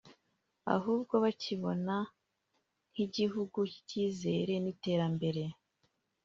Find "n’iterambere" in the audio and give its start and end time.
4.63-5.43